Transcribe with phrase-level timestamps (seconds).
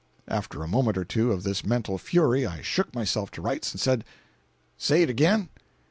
[0.27, 3.79] After a moment or two of this mental fury, I shook myself to rights, and
[3.79, 4.03] said:
[4.75, 5.49] "Say it again!"